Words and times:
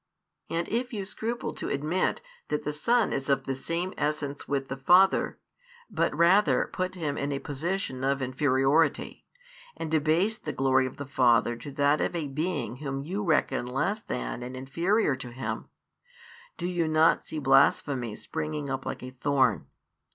And 0.49 0.67
if 0.69 0.91
you 0.93 1.05
scruple 1.05 1.53
to 1.53 1.69
admit 1.69 2.21
that 2.47 2.63
the 2.63 2.73
Son 2.73 3.13
is 3.13 3.29
of 3.29 3.43
the 3.45 3.53
same 3.53 3.93
Essence 3.99 4.47
with 4.47 4.67
the 4.67 4.75
Father, 4.75 5.37
but 5.91 6.11
rather 6.15 6.71
put 6.73 6.95
Him 6.95 7.19
in 7.19 7.31
a 7.31 7.37
position 7.37 8.03
of 8.03 8.19
inferiority, 8.19 9.27
and 9.77 9.91
debase 9.91 10.39
the 10.39 10.53
glory 10.53 10.87
of 10.87 10.97
the 10.97 11.05
Father 11.05 11.55
to 11.57 11.71
that 11.73 12.01
of 12.01 12.15
a 12.15 12.25
being 12.27 12.77
whom 12.77 13.03
you 13.03 13.23
reckon 13.23 13.67
less 13.67 13.99
than 13.99 14.41
and 14.41 14.57
inferior 14.57 15.15
to 15.17 15.29
Him, 15.31 15.67
do 16.57 16.65
you 16.65 16.87
not 16.87 17.23
see 17.23 17.37
blasphemy 17.37 18.15
springing 18.15 18.71
up 18.71 18.87
like 18.87 19.03
a 19.03 19.11
thorn? 19.11 19.67